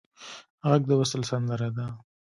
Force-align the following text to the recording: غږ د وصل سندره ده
غږ 0.69 0.81
د 0.87 0.91
وصل 1.01 1.21
سندره 1.29 1.69
ده 1.77 1.85